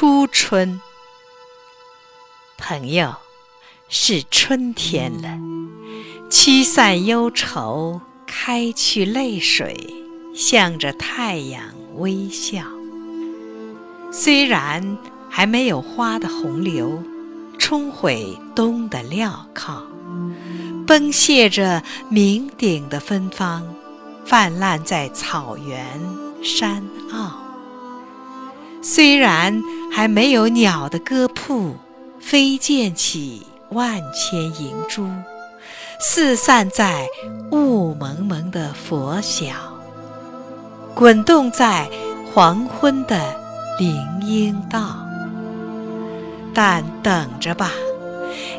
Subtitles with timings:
[0.00, 0.80] 初春。
[2.56, 3.16] 朋友，
[3.88, 5.36] 是春天了，
[6.30, 9.92] 驱散忧愁，开去泪水，
[10.36, 11.60] 向着太阳
[11.96, 12.62] 微笑。
[14.12, 14.96] 虽然
[15.28, 17.02] 还没有花的洪流
[17.58, 19.82] 冲毁冬的镣铐，
[20.86, 23.66] 崩泻着酩酊的芬芳，
[24.24, 26.00] 泛滥在草原
[26.40, 27.36] 山坳。
[28.80, 29.60] 虽然
[29.90, 31.74] 还没有鸟的歌瀑。
[32.20, 35.08] 飞溅起万千银珠，
[35.98, 37.06] 四散在
[37.52, 39.54] 雾蒙蒙的佛晓，
[40.94, 41.88] 滚动在
[42.34, 43.18] 黄昏的
[43.78, 44.96] 林荫道。
[46.52, 47.70] 但等着吧，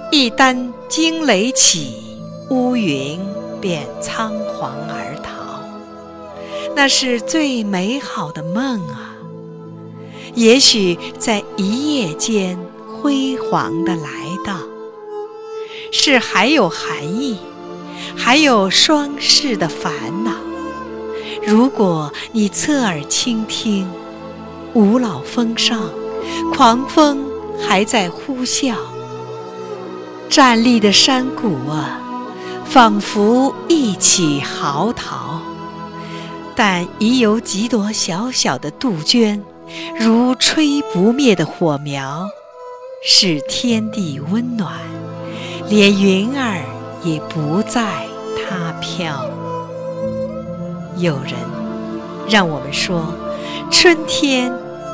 [0.10, 2.18] 一旦惊雷起，
[2.50, 3.20] 乌云
[3.62, 5.62] 便仓皇而逃。
[6.76, 9.19] 那是最美好的梦啊！
[10.36, 12.58] 也许在一夜间。
[13.02, 14.10] 辉煌的来
[14.44, 14.58] 到，
[15.90, 17.38] 是还有寒意，
[18.14, 19.94] 还有双世的烦
[20.26, 20.34] 恼。
[21.48, 23.90] 如果你侧耳倾听，
[24.74, 25.80] 五老峰上，
[26.54, 27.24] 狂风
[27.58, 28.74] 还在呼啸。
[30.30, 32.02] 站立的山谷啊，
[32.66, 35.40] 仿佛一起嚎啕。
[36.54, 39.42] 但已有几朵小小的杜鹃，
[40.00, 42.30] 如吹不灭的火苗。
[43.02, 44.74] 使天地温暖，
[45.70, 46.62] 连云儿
[47.02, 49.26] 也不再它飘。
[50.98, 51.32] 有人
[52.28, 53.14] 让我们说，
[53.72, 54.52] 春天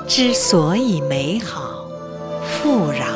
[0.08, 1.88] 之所以美好、
[2.44, 3.08] 富饶，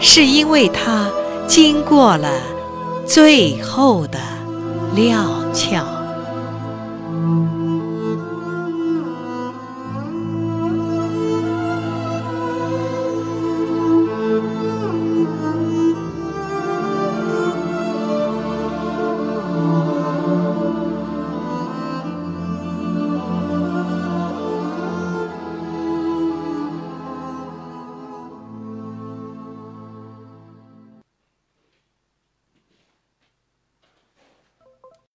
[0.00, 1.10] 是因为它
[1.46, 2.40] 经过了
[3.06, 4.18] 最后的
[4.94, 5.84] 料峭。